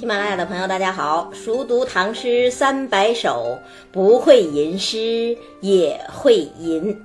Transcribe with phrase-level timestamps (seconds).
[0.00, 1.30] 喜马拉雅的朋友，大家好！
[1.34, 3.58] 熟读唐诗三百首，
[3.92, 6.98] 不会吟诗也会吟。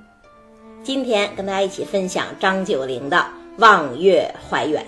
[0.82, 3.18] 今天跟大家一起分享张九龄的
[3.58, 4.82] 《望月怀远》。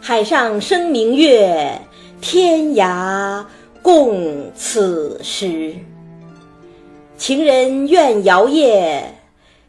[0.00, 1.80] 海上生明月，
[2.20, 3.44] 天涯
[3.82, 5.72] 共此时。
[7.16, 9.14] 情人怨遥夜，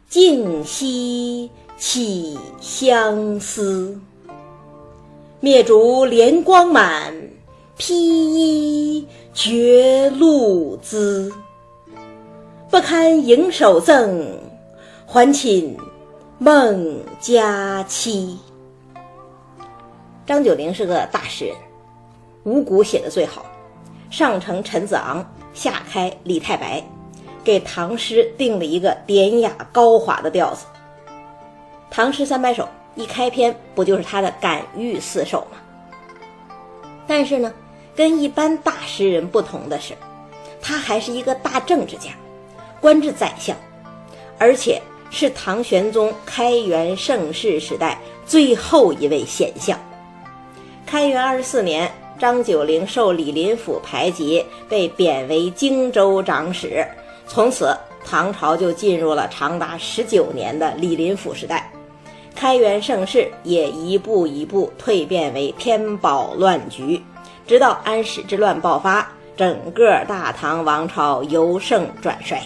[0.08, 1.48] 竟夕
[1.78, 3.96] 起相思。
[5.44, 7.12] 灭烛怜光满，
[7.76, 11.32] 披衣觉露滋。
[12.70, 14.38] 不堪盈手赠，
[15.04, 15.76] 还寝
[16.38, 18.38] 梦佳期。
[20.24, 21.56] 张九龄是个大诗人，
[22.44, 23.44] 五谷写的最好，
[24.10, 26.80] 上承陈子昂，下开李太白，
[27.42, 30.66] 给唐诗定了一个典雅高华的调子。
[31.90, 32.68] 唐诗三百首。
[32.94, 35.58] 一开篇不就是他的感遇四首吗？
[37.06, 37.52] 但是呢，
[37.96, 39.94] 跟一般大诗人不同的是，
[40.60, 42.10] 他还是一个大政治家，
[42.80, 43.56] 官至宰相，
[44.38, 49.78] 而且是唐玄宗开元盛世时代最后一位显相。
[50.86, 56.86] 开元二十四年，张九龄受李林甫排挤，被贬为荆州长史，
[57.26, 61.70] 从此唐朝就进入了长达十九年的李林甫时代。
[62.34, 67.00] 开元盛世也一步一步蜕变为天宝乱局，
[67.46, 72.42] 直到安史之乱爆发，整个大唐王朝由盛转衰。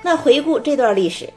[0.00, 1.28] 那回顾这段历史，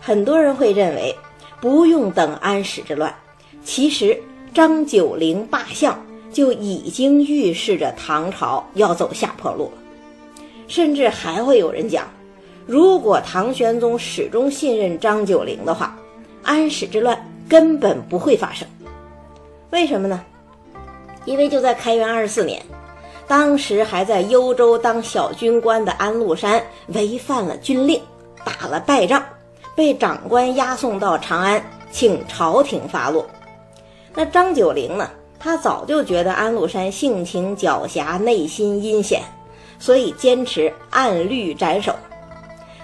[0.00, 1.14] 很多人会认为
[1.60, 3.14] 不用等安史之乱，
[3.62, 4.20] 其实
[4.52, 5.96] 张九龄罢相
[6.32, 9.78] 就已经预示着唐朝要走下坡路了。
[10.66, 12.08] 甚至还会有人讲，
[12.66, 15.96] 如果唐玄宗始终信任张九龄的话。
[16.42, 18.66] 安史之乱根本不会发生，
[19.70, 20.24] 为什么呢？
[21.24, 22.62] 因为就在开元二十四年，
[23.26, 28.00] 当时还在幽州当小军官的安禄山违反了军令，
[28.44, 29.22] 打了败仗，
[29.74, 33.26] 被长官押送到长安，请朝廷发落。
[34.14, 35.10] 那张九龄呢？
[35.40, 39.22] 他早就觉得安禄山性情狡黠，内心阴险，
[39.78, 41.94] 所以坚持按律斩首。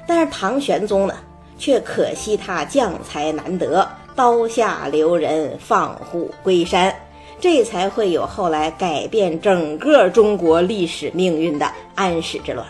[0.06, 1.14] 但是唐玄宗呢？
[1.58, 6.94] 却可惜他将才难得，刀下留人，放虎归山，
[7.40, 12.66] 这才会有后来改变整个中国历史命运的安史之乱。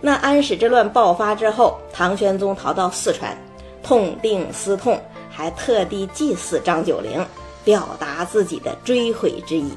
[0.00, 3.36] 那安史之乱爆发之后，唐玄宗逃到四川，
[3.82, 7.24] 痛定思痛，还特地祭祀张九龄，
[7.64, 9.72] 表达自己的追悔之意。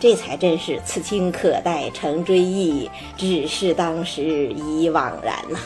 [0.00, 4.22] 这才真是此情可待成追忆，只是当时
[4.52, 5.58] 已惘然呐。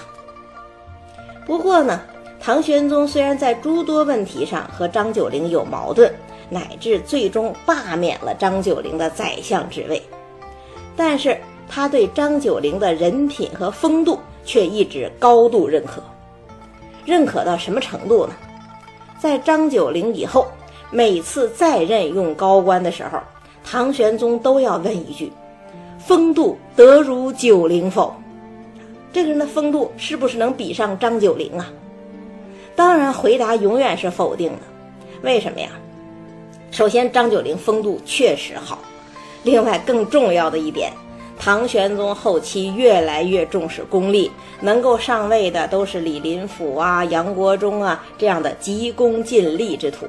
[1.49, 1.99] 不过呢，
[2.39, 6.13] 唐玄宗虽然在诸多问题上和张九龄有矛盾，
[6.51, 10.03] 乃至最终罢免了张九龄的宰相职位，
[10.95, 16.03] 但是他对张九龄的人品和风度却一直高度认可。
[17.07, 18.35] 认可到什么程度呢？
[19.19, 20.47] 在张九龄以后，
[20.91, 23.19] 每次再任用高官的时候，
[23.65, 25.33] 唐玄宗都要问一句
[25.99, 28.15] ：“风度得如九龄否？”
[29.19, 31.67] 这个人的风度是不是能比上张九龄啊？
[32.77, 34.59] 当然，回答永远是否定的。
[35.23, 35.71] 为什么呀？
[36.71, 38.79] 首先，张九龄风度确实好。
[39.43, 40.93] 另外，更重要的一点，
[41.37, 44.31] 唐玄宗后期越来越重视功利，
[44.61, 50.07] 能够上位的都是李林甫啊、杨国忠啊这样的急功近利之徒。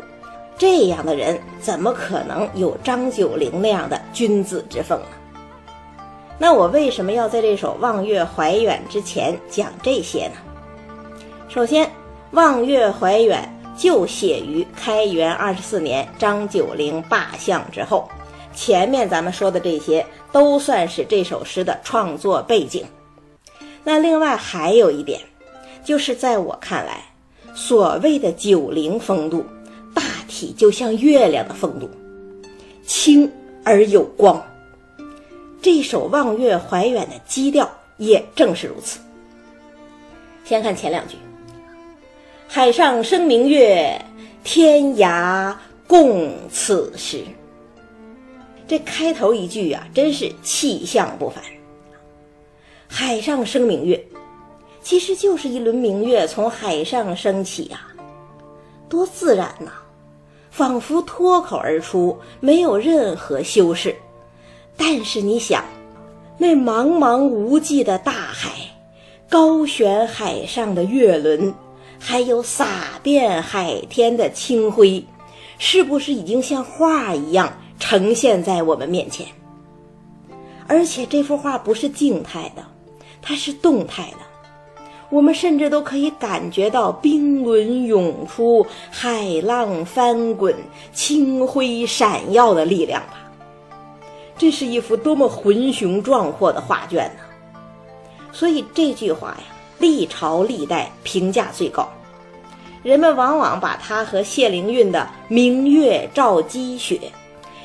[0.56, 5.02] 这样的人怎么可能有张九龄那样的君子之风？
[6.42, 10.36] 那我为什么要在这首《望月怀远》之前讲这些呢？
[11.50, 11.86] 首先，
[12.32, 13.44] 《望月怀远》
[13.82, 18.08] 就写于开元二十四年张九龄罢相之后，
[18.56, 22.86] 前面咱们说的这些都算是这首诗的创作背景。
[23.84, 25.20] 那另外还有一点，
[25.84, 27.04] 就是在我看来，
[27.54, 29.44] 所谓的九龄风度，
[29.94, 31.90] 大体就像月亮的风度，
[32.86, 33.30] 清
[33.66, 34.42] 而有光。
[35.62, 39.00] 这首《望月怀远》的基调也正是如此。
[40.46, 41.18] 先看前两句
[42.48, 44.00] ：“海上生明月，
[44.44, 45.54] 天涯
[45.86, 47.24] 共此时。”
[48.68, 51.44] 这开头一句啊，真是气象不凡。
[52.88, 54.02] 海上生明月，
[54.82, 57.82] 其实就是一轮明月从海上升起呀，
[58.88, 59.72] 多自然呐，
[60.52, 63.94] 仿佛脱口而出，没有任何修饰。
[64.82, 65.62] 但是你想，
[66.38, 68.50] 那茫茫无际的大海，
[69.30, 71.54] 高悬海上的月轮，
[72.00, 72.68] 还有洒
[73.04, 75.06] 遍海天的清辉，
[75.58, 79.28] 是不是已经像画一样呈现在我们面前。
[80.66, 82.66] 而且这幅画不是静态的，
[83.22, 84.18] 它是动态的。
[85.10, 90.56] 我们甚至都可以感觉到冰轮涌出、海浪翻滚、
[90.94, 93.29] 清辉闪耀的力量吧。
[94.40, 97.24] 这是一幅多么浑雄壮阔的画卷呢！
[98.32, 99.44] 所以这句话呀，
[99.80, 101.88] 历朝历代评价最高。
[102.82, 107.12] 人们往往把它和谢灵运的“明月照积雪”，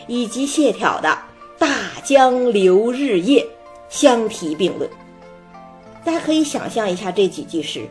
[0.08, 1.16] 以及谢朓的
[1.56, 1.68] “大
[2.02, 3.46] 江流日夜”
[3.88, 4.90] 相提并论。
[6.04, 7.88] 大家可以想象一下，这几句诗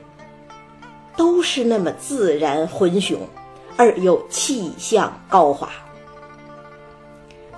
[1.15, 3.17] 都是那么自然浑雄，
[3.77, 5.69] 而又气象高华。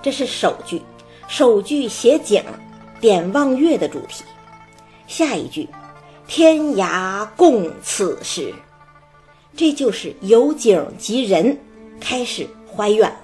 [0.00, 0.80] 这是首句，
[1.28, 2.42] 首句写景，
[3.00, 4.24] 点望月的主题。
[5.06, 5.68] 下一句，
[6.26, 8.52] 天涯共此时，
[9.56, 11.58] 这就是由景及人，
[12.00, 13.16] 开始怀远了。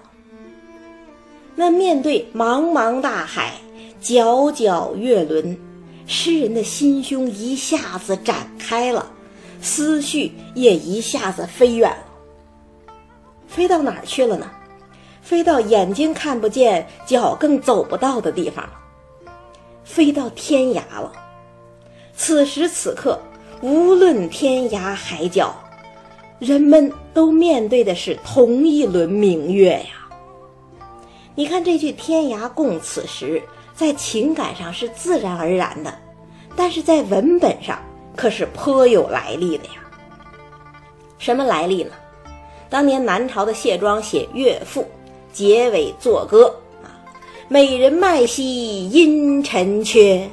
[1.55, 3.53] 那面对茫茫大海，
[4.03, 5.59] 皎皎月轮。
[6.07, 9.11] 诗人的心胸一下子展开了，
[9.61, 12.95] 思绪也一下子飞远了。
[13.47, 14.51] 飞到哪儿去了呢？
[15.23, 18.73] 飞到眼睛看不见、脚更走不到的地方了，
[19.85, 21.11] 飞到天涯了。
[22.15, 23.19] 此时此刻，
[23.63, 25.55] 无论天涯海角，
[26.39, 30.09] 人们都面对的是同一轮明月呀。
[31.35, 33.43] 你看这句“天涯共此时”。
[33.75, 35.93] 在情感上是自然而然的，
[36.55, 37.83] 但是在文本上
[38.15, 39.81] 可是颇有来历的呀。
[41.19, 41.93] 什么来历呢？
[42.69, 44.83] 当年南朝的谢庄写《乐赋》，
[45.33, 46.93] 结尾作歌啊
[47.49, 50.29] ：“美人脉兮阴沉缺，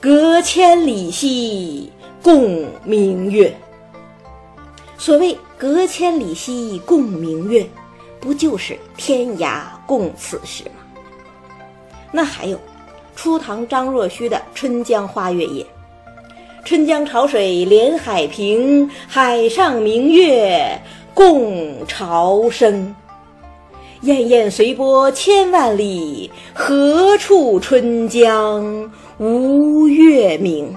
[0.00, 1.92] 隔千里兮
[2.22, 3.54] 共明月。”
[4.96, 7.66] 所谓“隔千里兮共明月”，
[8.20, 10.80] 不就是天涯共此时吗？
[12.10, 12.58] 那还有，
[13.14, 15.62] 初唐张若虚的《春江花月夜》
[16.64, 20.80] ：“春江潮水连海平，海上明月
[21.12, 22.94] 共潮生。
[24.04, 30.76] 滟滟随波千万里，何处春江无月明？”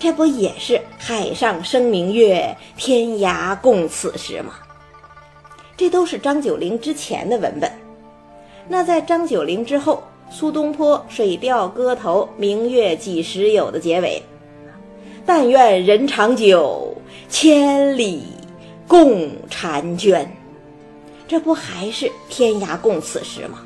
[0.00, 4.54] 这不也是海上生明月，天涯共此时吗？
[5.76, 7.70] 这都是张九龄之前的文本。
[8.66, 14.22] 那在张九龄之后，苏东坡《水调歌头·明月几时有》的结尾
[15.26, 16.94] ：“但愿人长久，
[17.28, 18.22] 千里
[18.86, 20.26] 共婵娟。”
[21.28, 23.58] 这不还是天涯共此时吗？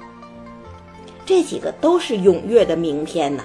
[1.25, 3.45] 这几个都是踊跃的明天呐。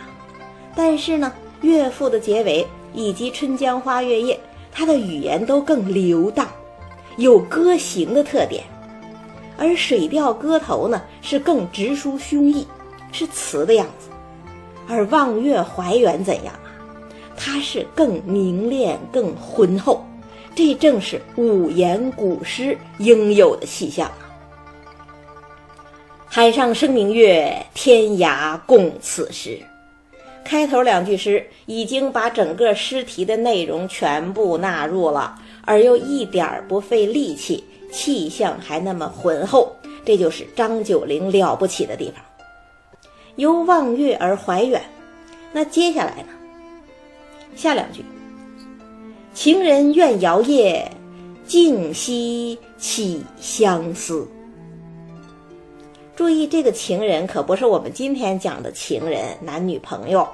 [0.76, 1.32] 但是呢，
[1.62, 4.34] 乐赋的结尾以及《春江花月夜》，
[4.72, 6.48] 它的语言都更流荡，
[7.18, 8.64] 有歌行的特点。
[9.56, 12.66] 而《水调歌头》呢，是更直抒胸臆，
[13.12, 14.10] 是词的样子；
[14.88, 16.74] 而《望月怀远》怎样啊？
[17.36, 20.04] 它是更凝练、更浑厚，
[20.58, 24.26] 这正是五言古诗应有的气象啊！
[26.26, 29.60] 海上生明月，天涯共此时。
[30.44, 37.64] 开头两句诗已经把整个诗题的内容全部纳入了，而又一点儿不费力气。
[37.92, 39.72] 气象还那么浑厚，
[40.04, 42.16] 这就是张九龄了不起的地方。
[43.36, 44.82] 由望月而怀远，
[45.54, 46.30] 那接下来呢？
[47.56, 48.04] 下两句：
[49.38, 50.92] 情人怨遥夜，
[51.46, 54.28] 竟夕起相思。
[56.16, 60.28] 注意，这个情人可不是我们今天讲的情人，男女朋友，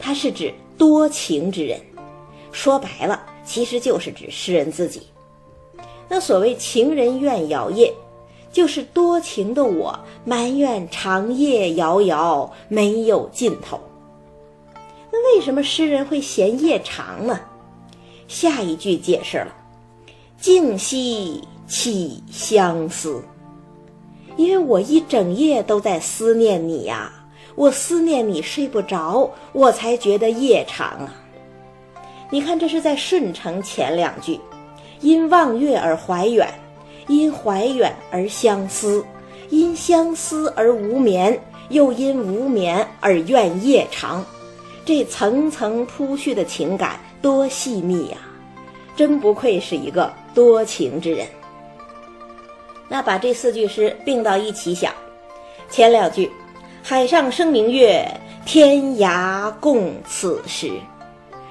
[0.00, 1.80] 他是指多情之人。
[2.50, 5.02] 说白了，其实就是指诗人自己。
[6.08, 7.94] 那所谓情人怨遥夜，
[8.50, 13.78] 就是多情的我埋怨长夜遥遥没有尽头。
[15.12, 17.38] 那为什么诗人会嫌夜长呢？
[18.30, 19.52] 下一句解释了：
[20.38, 23.20] 静夕起相思。
[24.36, 27.10] 因为我一整夜都在思念你呀，
[27.56, 31.12] 我思念你睡不着，我才觉得夜长啊。
[32.30, 34.38] 你看，这是在顺承前两句。
[35.00, 36.48] 因望月而怀远，
[37.08, 39.04] 因怀远而相思，
[39.48, 41.36] 因相思而无眠，
[41.70, 44.24] 又因无眠而怨夜长。
[44.84, 48.18] 这层层铺叙的情感多细密呀！
[48.96, 51.26] 真不愧是一个多情之人。
[52.88, 54.92] 那把这四句诗并到一起想，
[55.70, 56.30] 前两句
[56.82, 58.04] “海上生明月，
[58.44, 60.72] 天涯共此时”，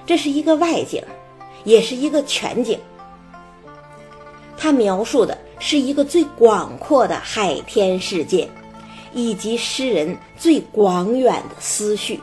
[0.05, 1.01] 这是一个外景，
[1.63, 2.77] 也是一个全景。
[4.57, 8.49] 它描述的是一个最广阔的海天世界，
[9.13, 12.19] 以及诗人最广远的思绪。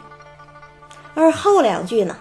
[1.15, 2.15] 而后两句呢，“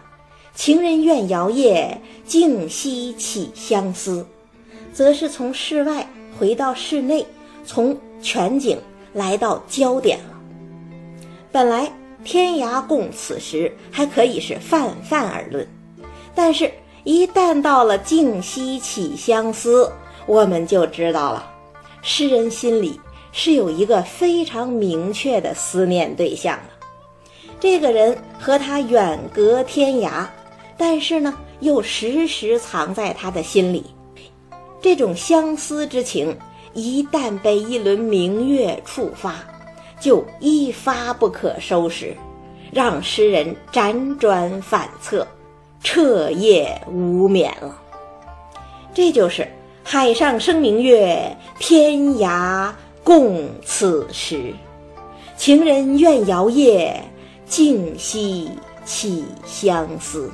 [0.56, 4.26] 情人怨遥夜，竟夕起相思”，
[4.94, 6.10] 则是从室外
[6.40, 7.26] 回到室内，
[7.66, 8.80] 从全景
[9.14, 10.36] 来到焦点了。
[11.52, 11.92] 本来
[12.24, 15.68] 天涯共此时还可以是泛泛而论，
[16.34, 16.72] 但是，
[17.04, 19.92] 一旦到了竟夕起相思，
[20.26, 21.46] 我们就知道了，
[22.02, 23.00] 诗人心里
[23.32, 26.86] 是有一个非常明确的思念对象的。
[27.60, 30.26] 这个人和他远隔天涯，
[30.78, 33.84] 但是呢，又时时藏在他的心里。
[34.82, 36.38] 这种相思之情，
[36.74, 39.36] 一旦被一轮明月触发，
[40.00, 42.16] 就一发不可收拾，
[42.72, 45.28] 让诗人辗转反侧，
[45.82, 47.82] 彻夜无眠了。
[48.94, 49.48] 这就是
[49.84, 52.72] “海上生明月，天涯
[53.04, 54.54] 共此时。
[55.38, 57.02] 情人怨遥夜。”
[57.48, 58.50] 竟夕
[58.86, 60.32] 起相思。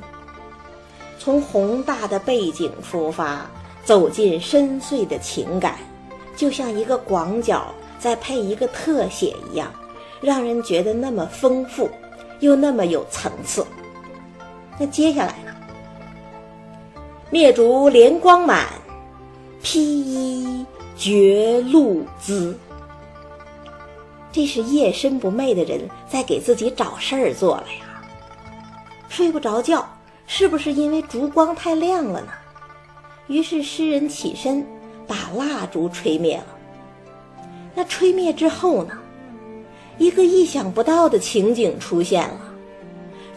[1.23, 3.45] 从宏大的背景出发，
[3.83, 5.77] 走进深邃的情感，
[6.35, 9.71] 就像一个广角再配一个特写一样，
[10.19, 11.87] 让人觉得那么丰富，
[12.39, 13.63] 又那么有层次。
[14.79, 15.55] 那接下来呢？
[17.29, 18.65] 灭烛怜光满，
[19.61, 20.65] 披衣
[20.97, 22.57] 觉露滋。
[24.31, 28.01] 这是夜深不寐的人在给自己找事儿做了呀。
[29.07, 29.87] 睡不着觉，
[30.33, 32.27] 是不是因为烛光太亮了呢？
[33.27, 34.65] 于是诗人起身，
[35.05, 36.45] 把蜡烛吹灭了。
[37.75, 38.97] 那吹灭之后呢？
[39.97, 42.39] 一个意想不到的情景出现了。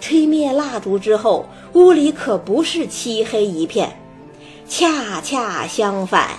[0.00, 3.92] 吹灭蜡烛之后，屋里可不是漆黑一片，
[4.68, 6.30] 恰恰相反。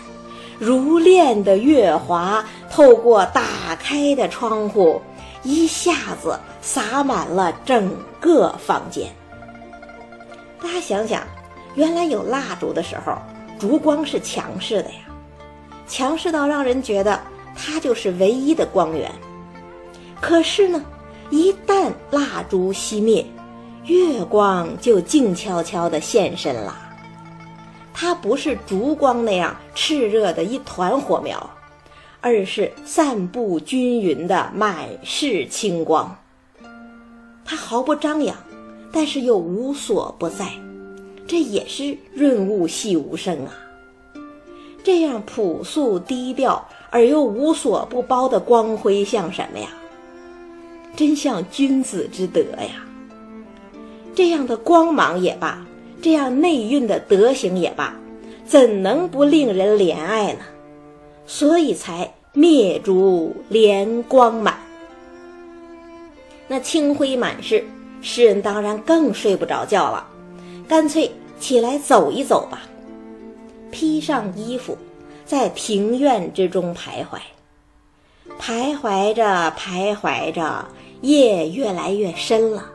[0.57, 5.01] 如练的月华透过打开的窗户，
[5.43, 9.13] 一下子洒满了整个房间。
[10.61, 11.23] 大家想想，
[11.75, 13.17] 原来有蜡烛的时候，
[13.59, 14.99] 烛光是强势的呀，
[15.87, 17.19] 强势到让人觉得
[17.55, 19.11] 它就是唯一的光源。
[20.21, 20.83] 可是呢，
[21.29, 23.25] 一旦蜡烛熄灭，
[23.85, 26.75] 月光就静悄悄地现身了。
[27.93, 31.49] 它不是烛光那样炽热的一团火苗，
[32.21, 36.13] 而是散布均匀的满室清光。
[37.45, 38.35] 它毫不张扬，
[38.95, 40.49] 但是又无所不在，
[41.27, 43.51] 这也是润物细无声啊。
[44.85, 49.67] 这样朴素低调而又无所不包的光辉，像什么呀？
[50.95, 52.87] 真像君子之德呀！
[54.15, 55.61] 这样的光芒也罢。
[56.01, 57.93] 这样内蕴的德行也罢，
[58.45, 60.39] 怎能不令人怜爱呢？
[61.25, 64.57] 所以才灭烛怜光满。
[66.47, 67.65] 那清辉满室，
[68.07, 70.05] 诗人当然更睡不着觉了，
[70.67, 72.61] 干脆起来走一走吧。
[73.71, 74.77] 披上衣服，
[75.25, 77.19] 在庭院之中徘徊，
[78.39, 80.63] 徘徊着徘徊着，
[81.01, 82.69] 夜越来越深了，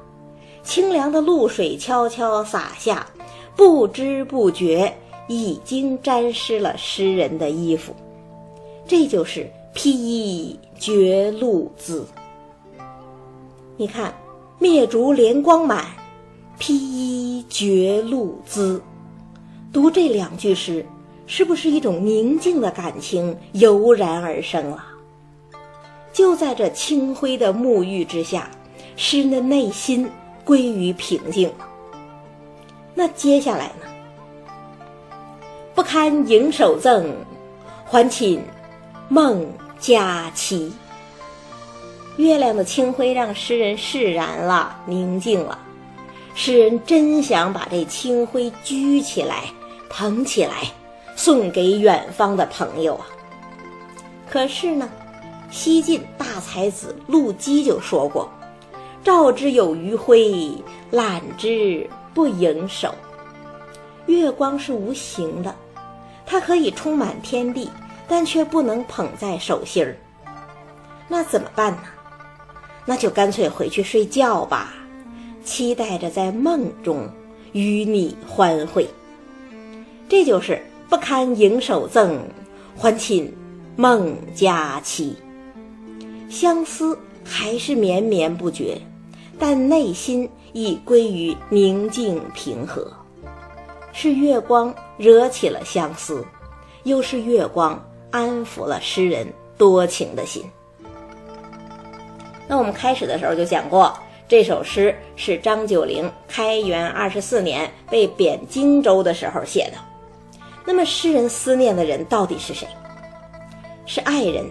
[0.65, 3.07] 清凉的露水悄悄洒下。
[3.55, 4.93] 不知不觉
[5.29, 7.95] 已经沾湿了诗人的衣服，
[8.85, 12.05] 这就是披衣觉露滋。
[13.77, 14.13] 你看，
[14.61, 15.87] 灭烛怜光满，
[16.59, 18.83] 披衣觉露滋。
[19.73, 20.85] 读这两句诗，
[21.27, 24.85] 是不是一种宁静的感情油然而生了？
[26.13, 28.51] 就在这清辉的沐浴之下，
[28.97, 30.07] 诗人的内心
[30.45, 31.67] 归于平静了。
[32.95, 33.87] 那接下来呢？
[35.75, 37.11] 不堪盈手赠，
[37.87, 38.43] 还寝
[39.09, 40.71] 梦佳期。
[42.21, 45.59] 月亮的清辉让诗人释然了，宁静了。
[46.35, 49.45] 诗人真想把这清辉举起来，
[49.89, 50.71] 捧起来，
[51.17, 53.07] 送给远方的朋友啊。
[54.29, 54.91] 可是呢，
[55.51, 58.31] 西晋大才子陆机就说过
[59.03, 62.93] ：“照之有余晖，揽之。”不盈手，
[64.07, 65.55] 月光是无形的，
[66.27, 67.71] 它可以充满天地，
[68.09, 69.97] 但却不能捧在手心儿。
[71.07, 71.83] 那怎么办呢？
[72.87, 74.75] 那就干脆回去睡觉吧，
[75.45, 77.09] 期待着在梦中
[77.53, 78.89] 与你欢会。
[80.09, 82.19] 这就是不堪盈手赠，
[82.77, 83.33] 还寝
[83.77, 85.17] 梦佳期。
[86.29, 88.81] 相思还是绵绵不绝，
[89.39, 90.29] 但内心。
[90.53, 92.93] 已归于宁静平和，
[93.93, 96.27] 是月光惹起了相思，
[96.83, 99.25] 又是月光安抚了诗人
[99.57, 100.43] 多情的心。
[102.51, 109.75] 那我们开始的时候就讲过，这首诗是张九龄开元二十四年被贬荆州的时候写的。
[110.65, 112.67] 那么诗人思念的人到底是谁？
[113.87, 114.45] 是爱人，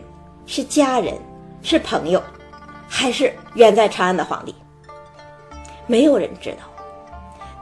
[0.46, 1.14] 是家人，
[1.62, 2.24] 是朋友，
[2.88, 4.56] 还是远在长安的皇帝？
[5.86, 6.60] 没有人知道。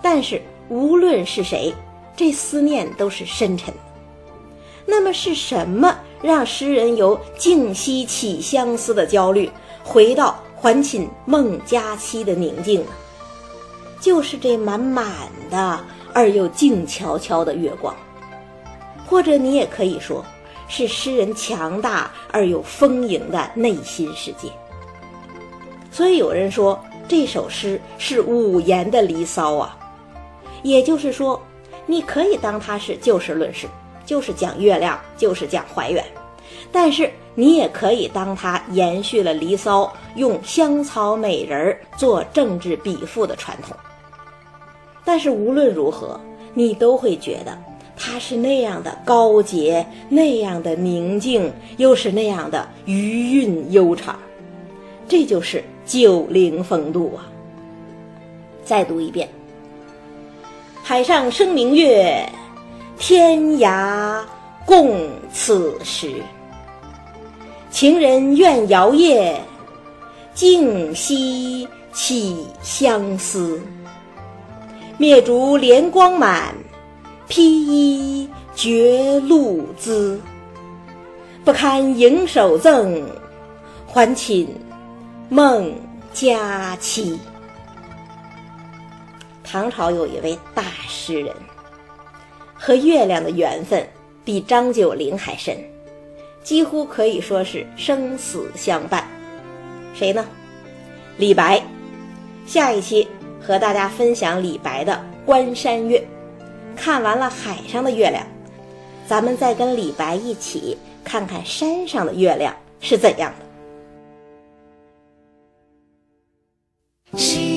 [0.04, 0.40] 但是
[0.70, 1.74] 无论是谁，
[2.16, 3.80] 这思念都是深沉的。
[4.86, 9.52] 那么是什么让诗人由静息起相思的焦虑，
[9.88, 12.84] 回到还寝梦佳期的宁静？
[14.02, 15.08] 就是这满满
[15.50, 15.80] 的
[16.14, 17.96] 而又静悄悄的月光，
[19.08, 20.24] 或者你也可以说，
[20.68, 24.50] 是诗人强大而又丰盈的内心世界。
[25.90, 26.78] 所以有人说
[27.08, 29.78] 这首诗是五言的《离骚》啊，
[30.64, 31.42] 也就是说，
[31.86, 33.68] 你可以当它是就事论事。
[34.06, 36.06] 就是讲月亮，就是讲怀远，
[36.72, 39.84] 但是你也可以当它延续了《离骚》
[40.16, 43.76] 用香草美人儿做政治比附的传统。
[45.06, 46.20] 但是无论如何，
[46.54, 47.58] 你都会觉得
[47.96, 54.20] 它是那样的高洁，那样的宁静，又是那样的余韵悠长。
[55.08, 57.30] 这就是九龄风度啊！
[58.66, 59.30] 再读一遍：
[60.84, 62.28] 海上生明月。
[63.00, 64.24] 天涯
[64.66, 66.16] 共此时，
[67.80, 69.40] 情人怨遥夜，
[70.34, 73.62] 竟夕起相思。
[74.98, 76.56] 灭烛怜光满，
[77.28, 80.20] 披衣觉露滋。
[81.46, 83.08] 不堪盈手赠，
[83.86, 84.48] 还寝
[85.30, 85.72] 梦
[86.12, 87.20] 佳期。
[89.44, 91.32] 唐朝有一位大诗人。
[92.56, 93.88] 和月亮的缘分
[94.26, 95.56] 比张九龄还深，
[96.48, 99.06] 几乎可以说是生死相伴。
[99.94, 100.26] 谁呢？
[101.18, 101.62] 李白。
[102.46, 103.06] 下一期
[103.42, 104.94] 和大家分享李白的
[105.26, 106.00] 《关山月》。
[106.74, 108.26] 看完了海上的月亮，
[109.06, 113.30] 咱们再跟李白一起看看山上的月亮是怎样
[117.12, 117.57] 的。